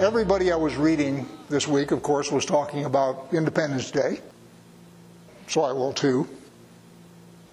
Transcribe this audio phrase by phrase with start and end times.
[0.00, 4.20] Everybody I was reading this week, of course, was talking about Independence Day,
[5.46, 6.26] so I will too.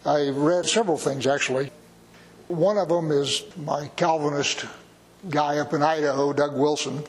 [0.06, 1.72] I read several things actually.
[2.48, 4.66] One of them is my Calvinist
[5.30, 7.04] guy up in Idaho, Doug Wilson,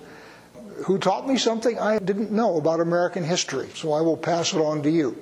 [0.85, 4.59] who taught me something I didn't know about American history, so I will pass it
[4.59, 5.17] on to you.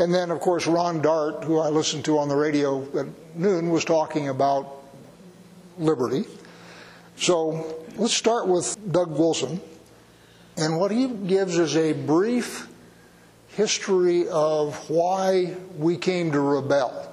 [0.00, 3.70] And then, of course, Ron Dart, who I listened to on the radio at noon,
[3.70, 4.82] was talking about
[5.78, 6.24] liberty.
[7.16, 9.60] So let's start with Doug Wilson.
[10.56, 12.68] And what he gives is a brief
[13.48, 17.10] history of why we came to rebel.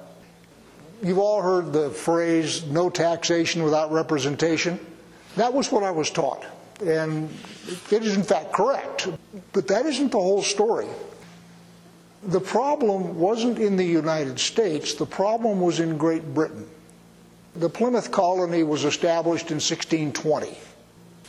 [1.02, 4.78] You've all heard the phrase, no taxation without representation.
[5.36, 6.44] That was what I was taught.
[6.84, 7.28] And
[7.90, 9.08] it is, in fact, correct.
[9.52, 10.86] But that isn't the whole story.
[12.24, 16.66] The problem wasn't in the United States, the problem was in Great Britain.
[17.56, 20.58] The Plymouth colony was established in 1620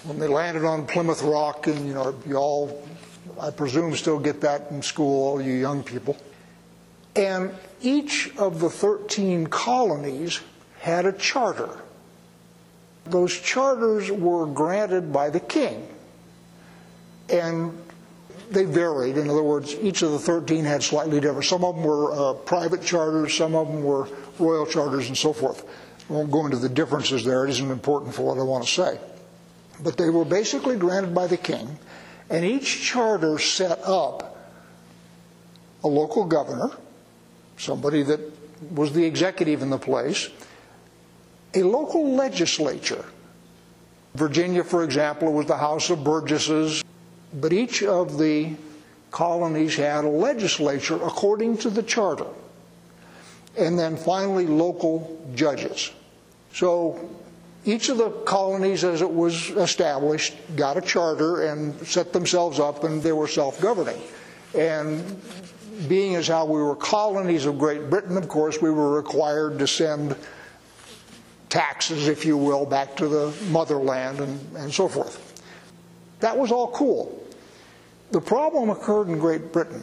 [0.05, 2.83] when they landed on Plymouth Rock, and you know, you all,
[3.39, 6.17] I presume, still get that in school, all you young people.
[7.15, 7.51] And
[7.81, 10.41] each of the 13 colonies
[10.79, 11.69] had a charter.
[13.05, 15.87] Those charters were granted by the king.
[17.29, 17.81] And
[18.49, 19.17] they varied.
[19.17, 21.45] In other words, each of the 13 had slightly different.
[21.45, 25.33] Some of them were uh, private charters, some of them were royal charters, and so
[25.33, 25.65] forth.
[26.07, 28.99] Won't go into the differences there, it isn't important for what I want to say.
[29.83, 31.79] But they were basically granted by the king,
[32.29, 34.37] and each charter set up
[35.83, 36.71] a local governor,
[37.57, 38.19] somebody that
[38.71, 40.29] was the executive in the place,
[41.53, 43.05] a local legislature.
[44.13, 46.83] Virginia, for example, was the House of Burgesses,
[47.33, 48.55] but each of the
[49.11, 52.27] colonies had a legislature according to the charter.
[53.57, 55.91] And then finally, local judges.
[56.53, 57.09] So
[57.65, 62.83] each of the colonies, as it was established, got a charter and set themselves up,
[62.83, 63.99] and they were self governing.
[64.53, 65.21] And
[65.89, 69.67] being as how we were colonies of Great Britain, of course, we were required to
[69.67, 70.15] send
[71.49, 75.43] taxes, if you will, back to the motherland and, and so forth.
[76.19, 77.21] That was all cool.
[78.11, 79.81] The problem occurred in Great Britain.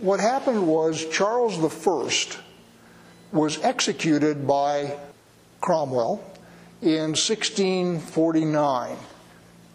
[0.00, 2.36] What happened was Charles I
[3.32, 4.96] was executed by
[5.60, 6.24] Cromwell
[6.80, 8.96] in 1649.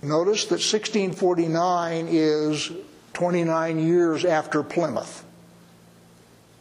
[0.02, 2.72] Notice that 1649 is
[3.14, 5.24] 29 years after Plymouth.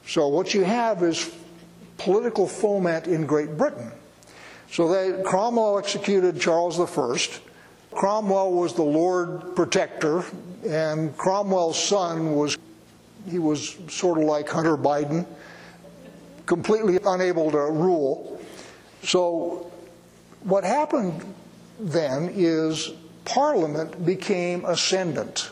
[0.06, 1.34] So what you have is
[1.96, 3.91] political foment in Great Britain.
[4.72, 7.96] So they, Cromwell executed Charles I.
[7.96, 10.22] Cromwell was the Lord Protector,
[10.69, 12.58] and Cromwell's son was
[13.29, 15.27] he was sort of like Hunter Biden,
[16.47, 18.41] completely unable to rule.
[19.03, 19.71] So
[20.43, 21.35] what happened
[21.81, 22.93] then is
[23.25, 25.51] Parliament became ascendant,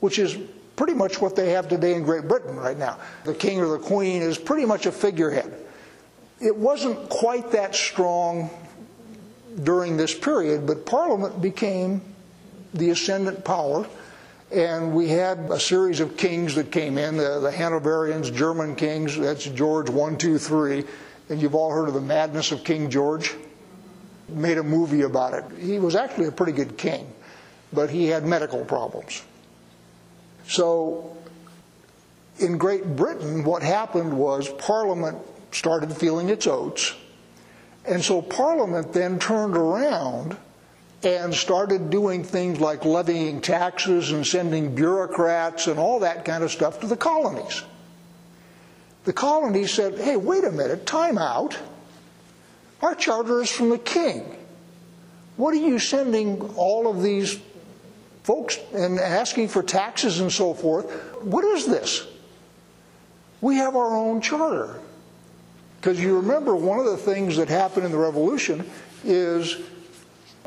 [0.00, 0.36] which is
[0.76, 2.98] pretty much what they have today in Great Britain right now.
[3.24, 5.52] The king or the queen is pretty much a figurehead.
[6.40, 8.50] It wasn't quite that strong
[9.62, 12.02] during this period, but Parliament became
[12.74, 13.86] the ascendant power.
[14.52, 19.16] And we had a series of kings that came in the, the Hanoverians, German kings,
[19.16, 20.84] that's George 1, 2, 3.
[21.28, 23.34] And you've all heard of the madness of King George.
[24.28, 25.44] Made a movie about it.
[25.58, 27.12] He was actually a pretty good king,
[27.72, 29.24] but he had medical problems.
[30.48, 31.16] So
[32.38, 35.18] in Great Britain, what happened was Parliament
[35.52, 36.94] started feeling its oats.
[37.84, 40.36] And so Parliament then turned around
[41.02, 46.50] and started doing things like levying taxes and sending bureaucrats and all that kind of
[46.50, 47.62] stuff to the colonies.
[49.04, 51.56] The colonies said, hey, wait a minute, time out.
[52.82, 54.36] Our charter is from the king.
[55.36, 57.38] What are you sending all of these
[58.24, 60.90] folks and asking for taxes and so forth?
[61.22, 62.06] What is this?
[63.40, 64.80] We have our own charter.
[65.80, 68.68] Because you remember, one of the things that happened in the Revolution
[69.04, 69.56] is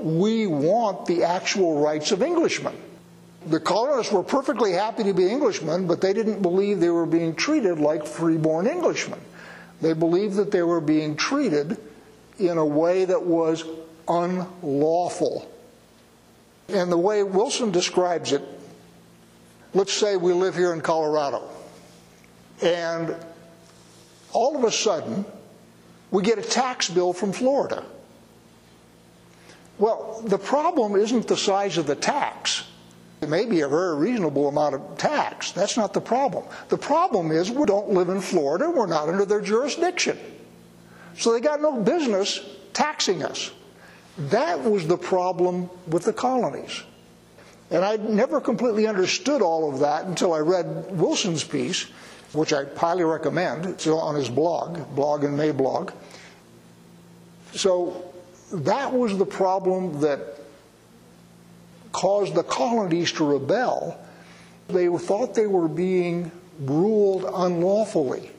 [0.04, 2.76] we want the actual rights of Englishmen.
[3.48, 7.36] The colonists were perfectly happy to be Englishmen, but they didn't believe they were being
[7.36, 9.20] treated like freeborn Englishmen.
[9.82, 11.78] They believed that they were being treated
[12.38, 13.64] in a way that was
[14.08, 15.50] unlawful.
[16.68, 18.44] And the way Wilson describes it,
[19.74, 21.50] let's say we live here in Colorado,
[22.62, 23.16] and
[24.34, 25.26] all of a sudden
[26.12, 27.86] we get a tax bill from Florida.
[29.80, 32.66] Well, the problem isn't the size of the tax.
[33.22, 35.52] It may be a very reasonable amount of tax.
[35.52, 36.46] That's not the problem.
[36.68, 40.18] The problem is we don't live in Florida, we're not under their jurisdiction.
[41.18, 42.40] So they got no business
[42.74, 43.52] taxing us.
[44.18, 46.84] That was the problem with the colonies.
[47.72, 51.84] And I never completely understood all of that until I read Wilson's piece,
[52.34, 53.66] which I highly recommend.
[53.66, 55.94] It's on his blog, blog and Mablog.
[57.54, 58.12] So
[58.52, 60.20] that was the problem that
[61.92, 64.00] caused the colonies to rebel.
[64.68, 68.32] They thought they were being ruled unlawfully.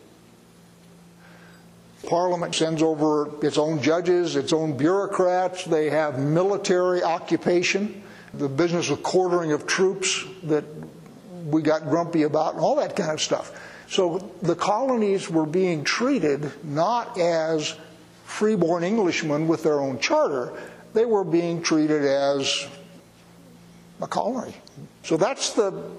[2.07, 5.65] Parliament sends over its own judges, its own bureaucrats.
[5.65, 8.03] They have military occupation,
[8.33, 10.65] the business of quartering of troops that
[11.45, 13.53] we got grumpy about, and all that kind of stuff.
[13.89, 17.75] So the colonies were being treated not as
[18.31, 20.53] freeborn Englishmen with their own charter,
[20.95, 22.67] they were being treated as
[24.01, 24.55] a colony.
[25.03, 25.91] So that's the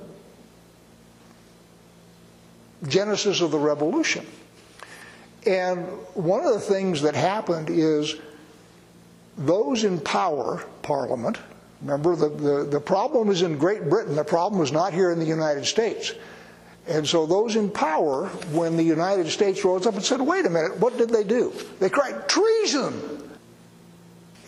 [2.88, 4.26] genesis of the revolution.
[5.46, 8.16] And one of the things that happened is
[9.38, 11.38] those in power, Parliament,
[11.82, 15.20] remember the, the, the problem is in Great Britain, the problem is not here in
[15.20, 16.14] the United States.
[16.88, 20.50] And so those in power, when the United States rose up and said, wait a
[20.50, 21.54] minute, what did they do?
[21.80, 23.30] They cried, treason!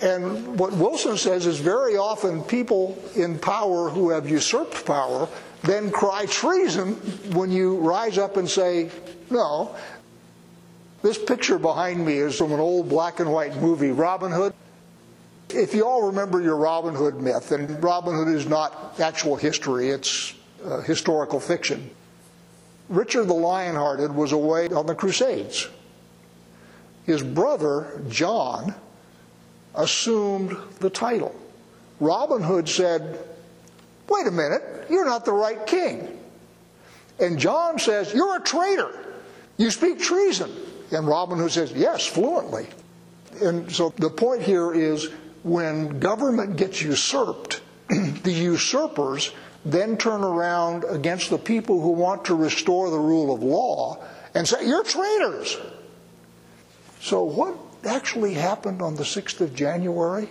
[0.02, 5.30] And what Wilson says is very often people in power who have usurped power
[5.64, 6.96] then cry treason
[7.34, 8.92] when you rise up and say,
[9.30, 9.74] no.
[11.02, 14.54] This picture behind me is from an old black and white movie, Robin Hood.
[15.50, 19.90] If you all remember your Robin Hood myth, and Robin Hood is not actual history,
[19.90, 20.34] it's
[20.66, 21.90] uh, historical fiction.
[22.90, 25.68] Richard the Lionhearted was away on the Crusades.
[27.06, 28.74] His brother, John,
[29.76, 31.36] assumed the title.
[32.00, 33.20] Robin Hood said,
[34.08, 36.20] Wait a minute, you're not the right king.
[37.20, 38.92] And John says, You're a traitor.
[39.58, 40.52] You speak treason.
[40.92, 42.68] And Robin Hood says, Yes, fluently.
[43.42, 45.10] And so the point here is
[45.44, 49.32] when government gets usurped, the usurpers
[49.66, 54.48] then turn around against the people who want to restore the rule of law and
[54.48, 55.58] say, You're traitors.
[57.00, 57.56] So, what
[57.86, 60.30] actually happened on the 6th of January?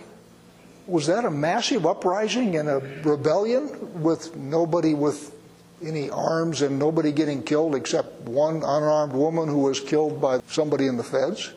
[0.85, 5.33] Was that a massive uprising and a rebellion with nobody with
[5.81, 10.87] any arms and nobody getting killed except one unarmed woman who was killed by somebody
[10.87, 11.53] in the feds?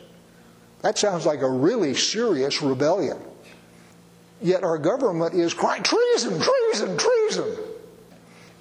[0.81, 3.17] That sounds like a really serious rebellion.
[4.41, 7.57] Yet our government is crying treason, treason, treason.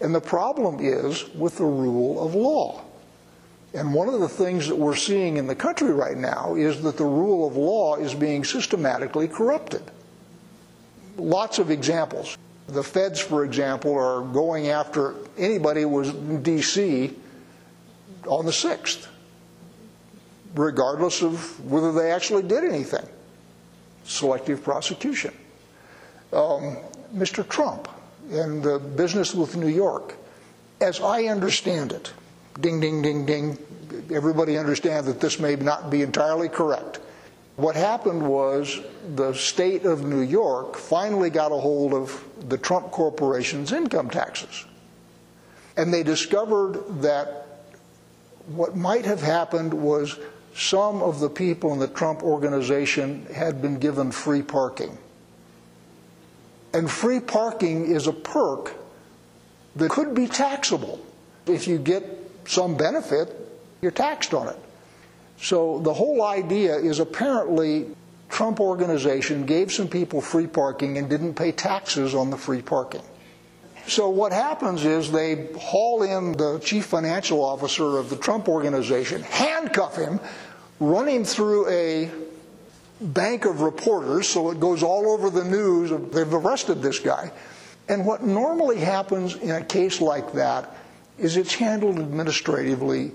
[0.00, 2.82] And the problem is with the rule of law.
[3.74, 6.96] And one of the things that we're seeing in the country right now is that
[6.96, 9.82] the rule of law is being systematically corrupted.
[11.16, 12.36] Lots of examples.
[12.68, 17.14] The feds, for example, are going after anybody who was in D.C.
[18.26, 19.06] on the 6th,
[20.54, 23.06] regardless of whether they actually did anything.
[24.04, 25.34] Selective prosecution.
[26.32, 26.78] Um,
[27.14, 27.48] Mr.
[27.48, 27.88] Trump
[28.30, 30.14] and the business with New York,
[30.80, 32.12] as I understand it,
[32.60, 33.58] ding, ding, ding, ding,
[34.12, 37.00] everybody understands that this may not be entirely correct.
[37.56, 38.80] What happened was
[39.14, 44.66] the state of New York finally got a hold of the Trump Corporation's income taxes.
[45.76, 47.46] And they discovered that
[48.46, 50.18] what might have happened was
[50.54, 54.96] some of the people in the Trump organization had been given free parking.
[56.76, 58.74] And free parking is a perk
[59.76, 61.00] that could be taxable.
[61.46, 62.04] If you get
[62.44, 63.34] some benefit,
[63.80, 64.58] you're taxed on it.
[65.40, 67.86] So the whole idea is apparently
[68.28, 73.02] Trump organization gave some people free parking and didn't pay taxes on the free parking.
[73.86, 79.22] So what happens is they haul in the chief financial officer of the Trump organization,
[79.22, 80.20] handcuff him,
[80.78, 82.10] run him through a
[83.00, 85.90] bank of reporters, so it goes all over the news.
[86.12, 87.30] They've arrested this guy.
[87.88, 90.74] And what normally happens in a case like that
[91.18, 93.12] is it's handled administratively.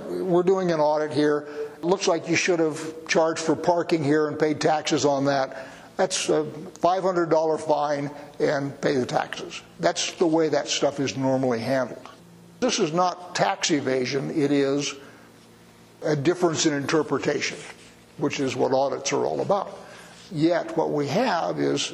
[0.00, 1.48] We're doing an audit here.
[1.76, 5.66] It looks like you should have charged for parking here and paid taxes on that.
[5.96, 9.62] That's a $500 fine and pay the taxes.
[9.80, 12.08] That's the way that stuff is normally handled.
[12.60, 14.94] This is not tax evasion, it is
[16.02, 17.56] a difference in interpretation
[18.18, 19.78] which is what audits are all about.
[20.32, 21.92] Yet, what we have is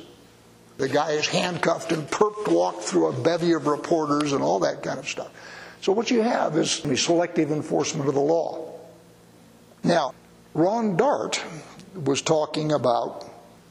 [0.78, 4.82] the guy is handcuffed and perp walked through a bevy of reporters and all that
[4.82, 5.30] kind of stuff.
[5.82, 8.72] So, what you have is the selective enforcement of the law.
[9.82, 10.14] Now,
[10.54, 11.42] Ron Dart
[11.94, 13.24] was talking about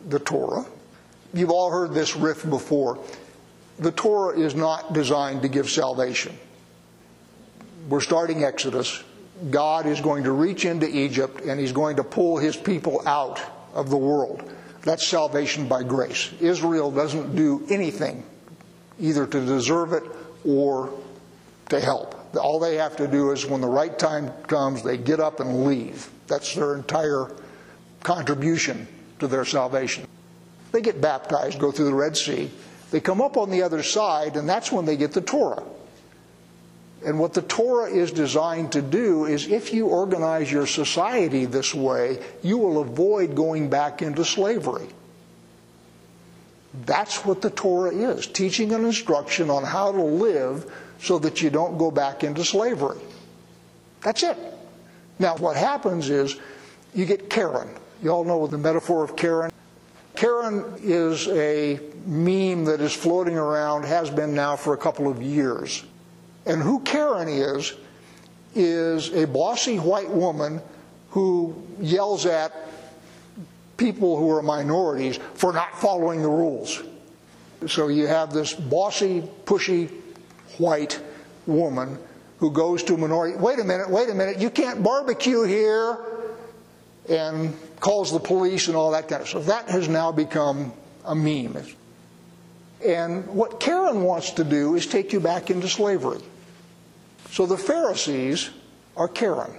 [0.08, 0.66] the Torah.
[1.34, 3.00] You've all heard this riff before.
[3.78, 6.38] The Torah is not designed to give salvation.
[7.88, 9.04] We're starting Exodus.
[9.50, 13.42] God is going to reach into Egypt and he's going to pull his people out
[13.74, 14.44] of the world.
[14.82, 16.32] That's salvation by grace.
[16.40, 18.24] Israel doesn't do anything
[19.00, 20.04] either to deserve it
[20.46, 20.92] or
[21.70, 22.16] to help.
[22.36, 25.66] All they have to do is when the right time comes, they get up and
[25.66, 26.10] leave.
[26.28, 27.32] That's their entire
[28.04, 28.88] contribution
[29.20, 30.06] to their salvation.
[30.72, 32.52] They get baptized, go through the Red Sea.
[32.92, 35.64] They come up on the other side, and that's when they get the Torah.
[37.06, 41.74] And what the Torah is designed to do is if you organize your society this
[41.74, 44.88] way, you will avoid going back into slavery.
[46.86, 51.50] That's what the Torah is teaching and instruction on how to live so that you
[51.50, 53.00] don't go back into slavery.
[54.02, 54.38] That's it.
[55.18, 56.38] Now, what happens is
[56.94, 57.70] you get Karen.
[58.04, 59.52] You all know the metaphor of Karen.
[60.16, 65.22] Karen is a meme that is floating around, has been now for a couple of
[65.22, 65.84] years.
[66.46, 67.74] And who Karen is,
[68.56, 70.62] is a bossy white woman
[71.12, 72.54] who yells at
[73.78, 76.84] people who are minorities for not following the rules.
[77.68, 79.90] So you have this bossy, pushy
[80.58, 81.00] white
[81.46, 81.98] woman
[82.40, 85.98] who goes to a minority, wait a minute, wait a minute, you can't barbecue here,
[87.10, 89.46] and calls the police and all that kind of stuff.
[89.48, 90.72] That has now become
[91.04, 91.58] a meme.
[92.86, 96.20] And what Karen wants to do is take you back into slavery.
[97.32, 98.50] So the Pharisees
[98.96, 99.54] are Karen.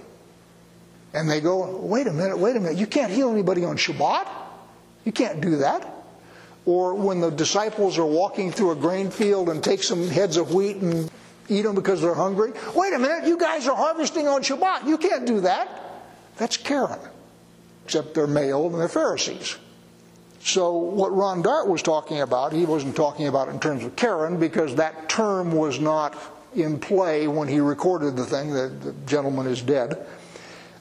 [1.13, 4.27] And they go, wait a minute, wait a minute, you can't heal anybody on Shabbat?
[5.05, 5.87] You can't do that.
[6.65, 10.53] Or when the disciples are walking through a grain field and take some heads of
[10.53, 11.09] wheat and
[11.49, 12.53] eat them because they're hungry.
[12.75, 14.87] Wait a minute, you guys are harvesting on Shabbat.
[14.87, 15.69] You can't do that.
[16.37, 16.99] That's Karen.
[17.85, 19.57] Except they're male and they're Pharisees.
[20.43, 24.39] So what Ron Dart was talking about, he wasn't talking about in terms of Karen
[24.39, 26.17] because that term was not
[26.55, 28.51] in play when he recorded the thing.
[28.53, 30.05] The, the gentleman is dead.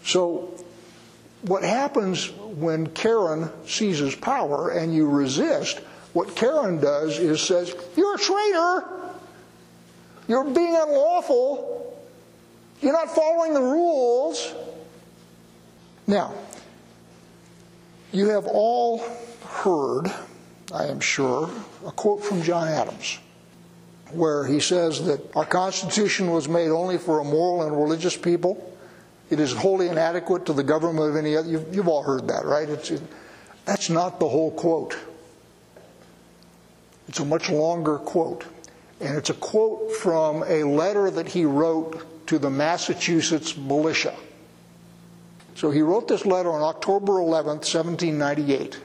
[0.03, 0.55] So
[1.43, 5.79] what happens when Karen seizes power and you resist,
[6.15, 8.85] what Karen does is says, You're a traitor.
[10.27, 11.99] You're being unlawful.
[12.81, 14.55] You're not following the rules.
[16.07, 16.35] Now,
[18.13, 19.05] you have all
[19.51, 20.13] heard,
[20.73, 21.51] I am sure,
[21.87, 23.19] a quote from John Adams
[24.13, 28.67] where he says that our Constitution was made only for a moral and religious people.
[29.31, 31.49] It is wholly inadequate to the government of any other.
[31.49, 32.69] You've, you've all heard that, right?
[32.69, 33.03] It,
[33.65, 34.97] that's not the whole quote.
[37.09, 38.45] It's a much longer quote.
[39.01, 44.15] And it's a quote from a letter that he wrote to the Massachusetts militia.
[45.55, 48.79] So he wrote this letter on October 11th, 1798,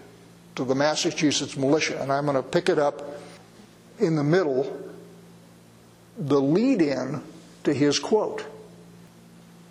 [0.55, 2.01] to the Massachusetts militia.
[2.01, 3.01] And I'm going to pick it up
[3.99, 4.91] in the middle,
[6.17, 7.21] the lead in
[7.63, 8.45] to his quote.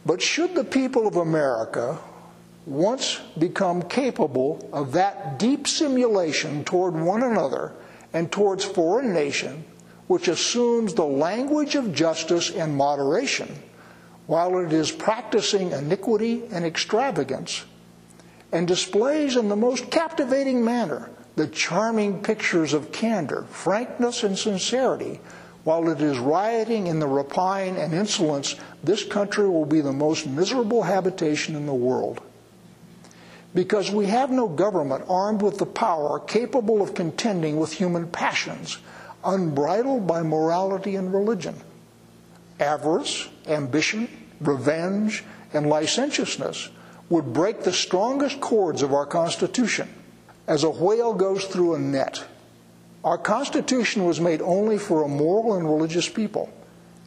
[0.07, 1.99] But should the people of America
[2.67, 7.73] once become capable of that deep simulation toward one another
[8.13, 9.65] and towards foreign nation,
[10.07, 13.49] which assumes the language of justice and moderation,
[14.27, 17.65] while it is practicing iniquity and extravagance,
[18.55, 25.21] and displays in the most captivating manner the charming pictures of candor, frankness, and sincerity,
[25.65, 30.29] while it is rioting in the rapine and insolence, this country will be the most
[30.29, 32.21] miserable habitation in the world.
[33.53, 38.79] Because we have no government armed with the power capable of contending with human passions,
[39.25, 41.57] unbridled by morality and religion.
[42.61, 44.09] Avarice, ambition,
[44.41, 46.69] revenge, and licentiousness
[47.11, 49.89] would break the strongest cords of our Constitution
[50.47, 52.25] as a whale goes through a net.
[53.03, 56.53] Our Constitution was made only for a moral and religious people.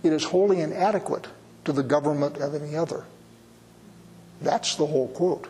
[0.04, 1.28] It is wholly inadequate
[1.66, 3.06] to the government of any other.
[4.42, 5.48] That's the whole quote.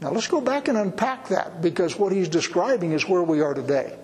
[0.00, 3.54] Now let's go back and unpack that because what he's describing is where we are
[3.54, 3.96] today.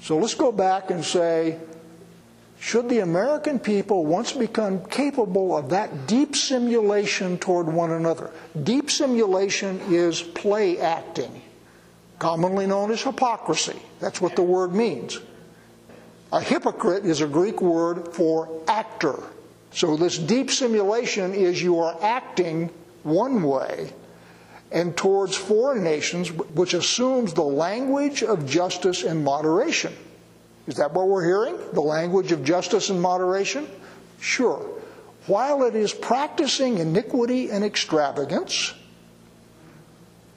[0.00, 1.58] So let's go back and say,
[2.64, 8.30] should the American people once become capable of that deep simulation toward one another?
[8.62, 11.42] Deep simulation is play acting
[12.18, 13.78] commonly known as hypocrisy.
[14.00, 15.18] That's what the word means.
[16.32, 19.22] A hypocrite is a Greek word for actor.
[19.72, 22.70] So, this deep simulation is you are acting
[23.02, 23.92] one way
[24.72, 29.92] and towards foreign nations, which assumes the language of justice and moderation.
[30.66, 31.58] Is that what we're hearing?
[31.72, 33.68] The language of justice and moderation?
[34.20, 34.66] Sure.
[35.26, 38.74] While it is practicing iniquity and extravagance,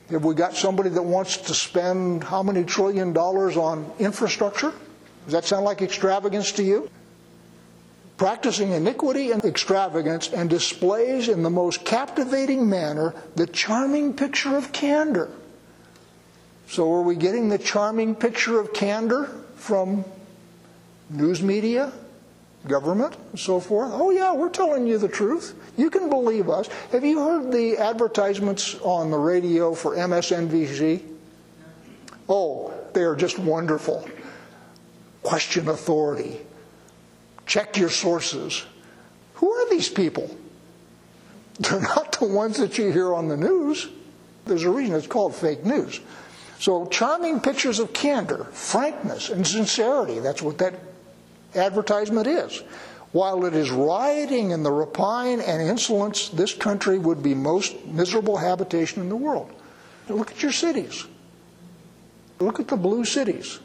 [0.10, 4.74] have we got somebody that wants to spend how many trillion dollars on infrastructure?
[5.26, 6.90] Does that sound like extravagance to you?
[8.16, 14.72] Practicing iniquity and extravagance and displays in the most captivating manner the charming picture of
[14.72, 15.30] candor.
[16.70, 20.04] So, are we getting the charming picture of candor from
[21.10, 21.92] news media,
[22.68, 23.92] government, and so forth?
[23.94, 25.56] Oh, yeah, we're telling you the truth.
[25.78, 26.68] You can believe us.
[26.92, 31.04] Have you heard the advertisements on the radio for MSNBC?
[32.30, 34.08] Oh, they are just wonderful.
[35.24, 36.40] Question authority.
[37.46, 38.66] Check your sources.
[39.36, 40.36] Who are these people?
[41.60, 43.88] They're not the ones that you hear on the news.
[44.46, 46.00] There's a reason it's called fake news.
[46.60, 50.74] So, charming pictures of candor, frankness, and sincerity that's what that
[51.58, 52.64] advertisement is.
[53.12, 58.38] While it is rioting in the rapine and insolence, this country would be most miserable
[58.38, 59.50] habitation in the world.
[60.10, 61.06] Look at your cities.
[62.40, 63.60] Look at the blue cities.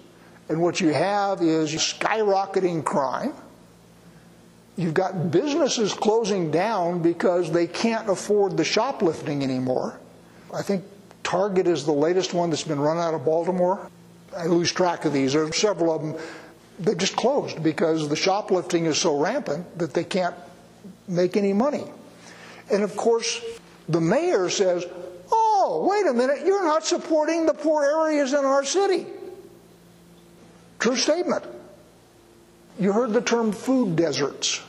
[0.48, 3.34] And what you have is skyrocketing crime.
[4.76, 10.00] You've got businesses closing down because they can't afford the shoplifting anymore.
[10.52, 10.84] I think
[11.22, 13.90] Target is the latest one that's been run out of Baltimore.
[14.36, 15.34] I lose track of these.
[15.34, 16.16] There are several of them.
[16.82, 20.34] They've just closed because the shoplifting is so rampant that they can't
[21.06, 21.84] make any money.
[22.70, 23.40] And of course,
[23.88, 24.84] the mayor says,
[25.30, 29.06] Oh, wait a minute, you're not supporting the poor areas in our city.
[30.80, 31.44] True statement.
[32.80, 34.60] You heard the term food deserts.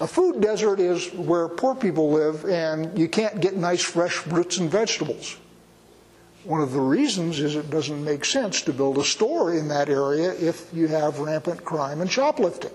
[0.00, 4.58] A food desert is where poor people live and you can't get nice fresh fruits
[4.58, 5.38] and vegetables.
[6.44, 9.88] One of the reasons is it doesn't make sense to build a store in that
[9.88, 12.70] area if you have rampant crime and shoplifting.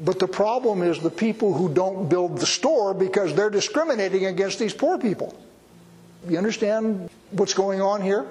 [0.00, 4.58] But the problem is the people who don't build the store because they're discriminating against
[4.58, 5.38] these poor people.
[6.28, 8.26] You understand what's going on here?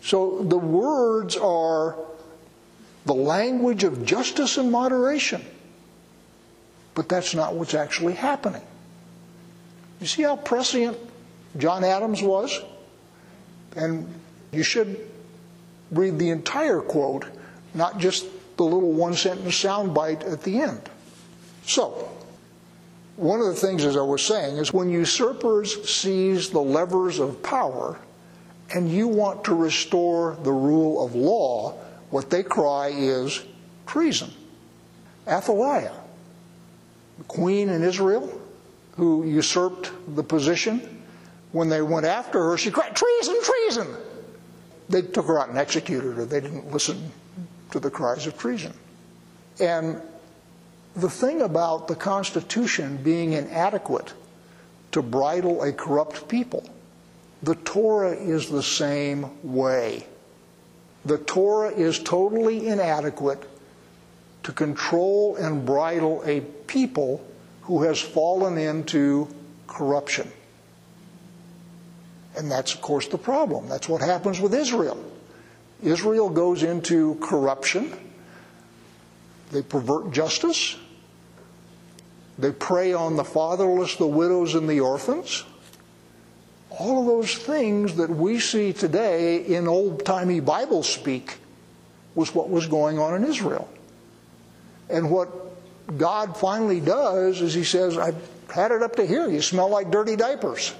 [0.00, 1.96] So the words are
[3.04, 5.44] the language of justice and moderation.
[6.94, 8.62] But that's not what's actually happening.
[10.00, 10.96] You see how prescient
[11.58, 12.60] John Adams was?
[13.76, 14.12] And
[14.52, 15.08] you should
[15.90, 17.26] read the entire quote,
[17.74, 20.80] not just the little one sentence soundbite at the end.
[21.64, 22.08] So,
[23.16, 27.42] one of the things, as I was saying, is when usurpers seize the levers of
[27.42, 27.98] power
[28.74, 31.74] and you want to restore the rule of law,
[32.10, 33.44] what they cry is
[33.86, 34.30] treason.
[35.28, 35.94] Athaliah,
[37.18, 38.40] the queen in Israel,
[38.96, 41.01] who usurped the position,
[41.52, 43.96] when they went after her, she cried, Treason, treason!
[44.88, 46.24] They took her out and executed her.
[46.24, 47.12] They didn't listen
[47.70, 48.74] to the cries of treason.
[49.60, 50.00] And
[50.96, 54.12] the thing about the Constitution being inadequate
[54.92, 56.68] to bridle a corrupt people,
[57.42, 60.06] the Torah is the same way.
[61.04, 63.48] The Torah is totally inadequate
[64.44, 67.24] to control and bridle a people
[67.62, 69.28] who has fallen into
[69.66, 70.30] corruption.
[72.36, 73.68] And that's, of course, the problem.
[73.68, 75.02] That's what happens with Israel.
[75.82, 77.92] Israel goes into corruption,
[79.50, 80.76] they pervert justice,
[82.38, 85.44] they prey on the fatherless, the widows, and the orphans.
[86.70, 91.38] All of those things that we see today in old timey Bible speak
[92.14, 93.68] was what was going on in Israel.
[94.88, 95.28] And what
[95.98, 98.16] God finally does is He says, I've
[98.48, 99.28] had it up to here.
[99.28, 100.74] You smell like dirty diapers.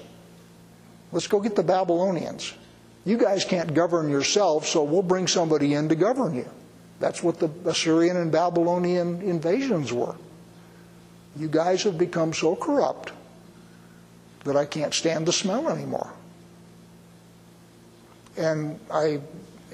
[1.13, 2.53] Let's go get the Babylonians.
[3.05, 6.49] You guys can't govern yourselves, so we'll bring somebody in to govern you.
[6.99, 10.15] That's what the Assyrian and Babylonian invasions were.
[11.37, 13.11] You guys have become so corrupt
[14.43, 16.11] that I can't stand the smell anymore.
[18.35, 19.21] And I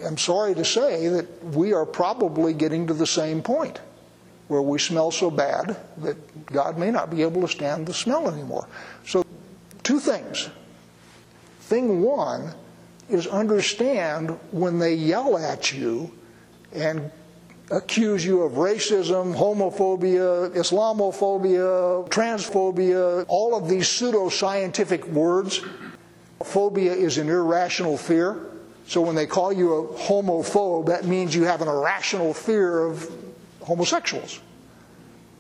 [0.04, 3.80] am sorry to say that we are probably getting to the same point
[4.49, 8.30] where we smell so bad that God may not be able to stand the smell
[8.30, 8.67] anymore.
[9.06, 9.23] So,
[9.84, 10.49] two things.
[11.69, 12.51] Thing one,
[13.10, 16.12] is understand when they yell at you
[16.73, 17.12] and
[17.69, 25.62] accuse you of racism, homophobia, Islamophobia, transphobia, all of these pseudo-scientific words.
[26.43, 28.47] Phobia is an irrational fear.
[28.88, 33.08] So when they call you a homophobe, that means you have an irrational fear of
[33.62, 34.39] homosexuals.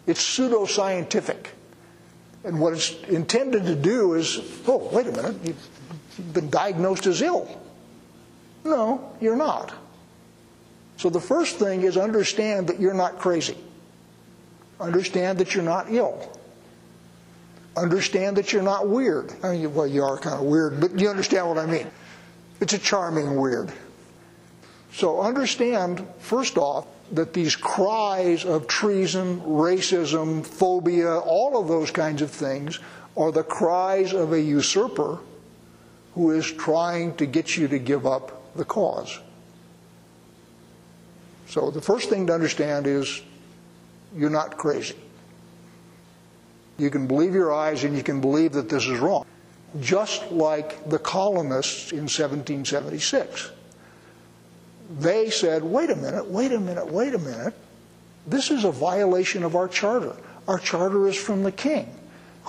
[0.05, 1.55] It's pseudo-scientific.
[2.43, 5.55] And what it's intended to do is, oh, wait a minute,
[6.33, 7.47] been diagnosed as ill.
[8.63, 9.73] No, you're not.
[10.97, 13.57] So the first thing is understand that you're not crazy.
[14.79, 16.29] Understand that you're not ill.
[17.77, 19.33] Understand that you're not weird.
[19.43, 21.87] I mean, well, you are kind of weird, but you understand what I mean.
[22.59, 23.71] It's a charming weird.
[24.93, 32.21] So understand, first off, that these cries of treason, racism, phobia, all of those kinds
[32.21, 32.79] of things
[33.15, 35.19] are the cries of a usurper
[36.19, 39.21] who is trying to get you to give up the cause.
[41.47, 43.21] So the first thing to understand is
[44.13, 44.97] you're not crazy.
[46.77, 49.25] You can believe your eyes and you can believe that this is wrong.
[49.79, 53.51] Just like the colonists in 1776.
[54.99, 57.53] They said, wait a minute, wait a minute, wait a minute.
[58.27, 60.17] This is a violation of our charter.
[60.49, 61.95] Our charter is from the king.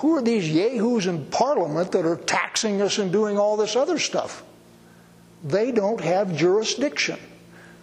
[0.00, 3.98] Who are these yahoos in parliament that are taxing us and doing all this other
[3.98, 4.42] stuff?
[5.44, 7.18] They don't have jurisdiction.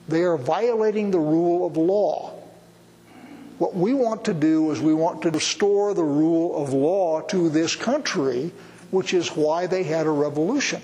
[0.08, 2.34] They are violating the rule of law.
[3.60, 7.50] What we want to do is we want to restore the rule of law to
[7.50, 8.52] this country,
[8.90, 10.82] which is why they had a revolution.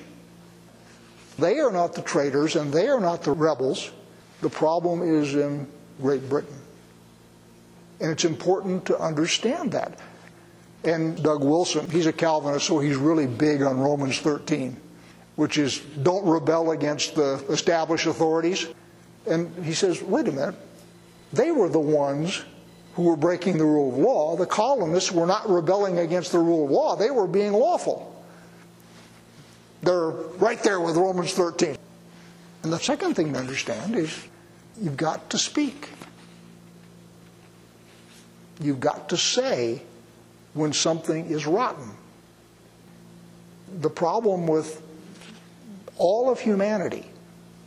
[1.39, 3.89] They are not the traitors and they are not the rebels.
[4.41, 5.65] The problem is in
[6.00, 6.60] Great Britain.
[8.00, 9.98] And it's important to understand that.
[10.84, 14.76] And Doug Wilson, he's a Calvinist, so he's really big on Romans 13,
[15.38, 18.67] which is don't rebel against the established authorities.
[19.26, 20.56] And he says, wait a minute,
[21.32, 22.43] they were the ones
[22.96, 24.36] who were breaking the rule of law.
[24.36, 28.10] The colonists were not rebelling against the rule of law, they were being lawful.
[29.82, 31.78] They're right there with Romans 13.
[32.63, 34.28] And the second thing to understand is
[34.82, 35.89] you've got to speak.
[38.62, 39.82] You've got to say
[40.53, 41.89] when something is rotten.
[43.79, 44.81] The problem with
[45.97, 47.05] all of humanity,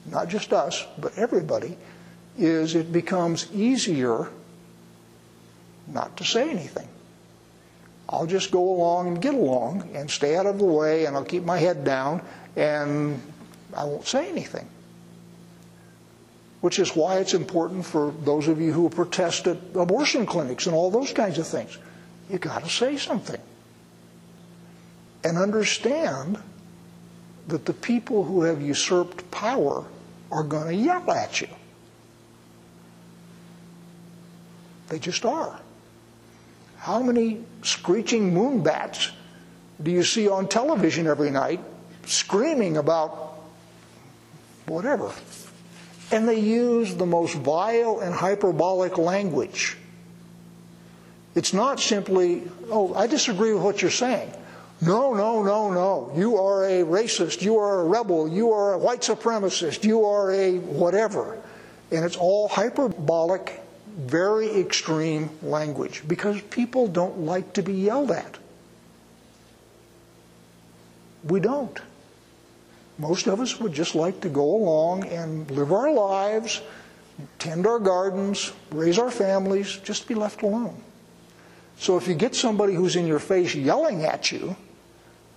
[0.07, 1.77] not just us, but everybody,
[2.39, 4.29] is it becomes easier
[5.89, 6.89] not to say anything.
[8.09, 11.25] I'll just go along and get along and stay out of the way and I'll
[11.25, 12.23] keep my head down
[12.57, 13.21] and
[13.75, 14.69] I won't say anything.
[16.61, 20.75] Which is why it's important for those of you who protest at abortion clinics and
[20.75, 21.79] all those kinds of things.
[22.29, 23.41] You got to say something.
[25.25, 26.39] And understand
[27.49, 29.85] that the people who have usurped power
[30.31, 31.49] are going to yell at you.
[34.89, 35.61] They just are.
[36.79, 39.11] How many screeching moonbats
[39.83, 41.61] do you see on television every night
[42.05, 43.41] screaming about
[44.67, 45.13] whatever?
[46.13, 49.77] And they use the most vile and hyperbolic language.
[51.37, 54.33] It's not simply, oh, I disagree with what you're saying.
[54.81, 56.13] No, no, no, no.
[56.17, 57.43] You are a racist.
[57.43, 58.27] You are a rebel.
[58.27, 59.85] You are a white supremacist.
[59.85, 61.39] You are a whatever.
[61.93, 63.63] And it's all hyperbolic
[63.97, 68.39] very extreme language because people don't like to be yelled at.
[71.25, 71.79] We don't.
[72.99, 76.63] Most of us would just like to go along and live our lives,
[77.39, 80.83] tend our gardens, raise our families, just be left alone.
[81.79, 84.57] So if you get somebody who's in your face yelling at you,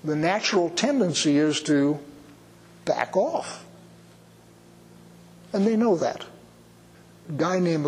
[0.03, 1.99] the natural tendency is to
[2.85, 3.65] back off.
[5.51, 6.25] And they know that
[7.29, 7.85] A guy named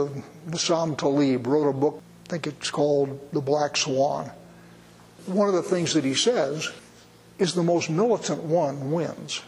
[0.48, 4.30] Nassim Taleb wrote a book, I think it's called The Black Swan.
[5.26, 6.70] One of the things that he says
[7.40, 9.42] is the most militant one wins.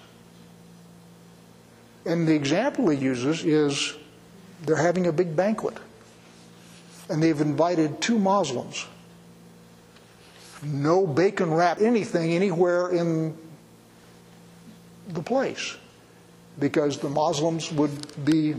[2.06, 3.94] And the example he uses is
[4.66, 5.78] they're having a big banquet,
[7.08, 8.86] and they've invited two Muslims.
[10.66, 13.38] No bacon wrap anything anywhere in
[15.10, 15.76] the place
[16.60, 18.56] because the Muslims would be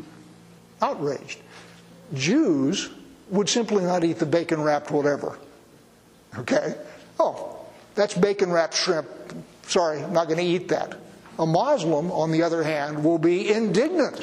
[0.82, 1.38] outraged.
[2.12, 2.90] Jews
[3.30, 5.38] would simply not eat the bacon wrapped whatever.
[6.38, 6.74] Okay?
[7.18, 7.64] Oh,
[7.94, 9.08] that's bacon wrapped shrimp.
[9.66, 10.98] Sorry, I'm not going to eat that.
[11.38, 14.20] A Muslim, on the other hand, will be indignant.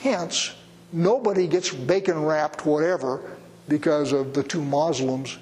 [0.00, 0.54] Hence,
[0.92, 3.20] nobody gets bacon wrapped whatever
[3.68, 5.38] because of the two Muslims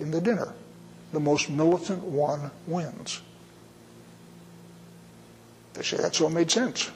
[0.00, 0.52] in the dinner.
[1.12, 3.22] The most militant one wins.
[5.74, 6.90] They say that's what made sense.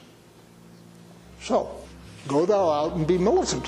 [1.41, 1.83] So,
[2.27, 3.67] Go thou out and be militant.